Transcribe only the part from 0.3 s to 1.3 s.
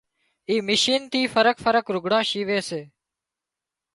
اي مشين ٿي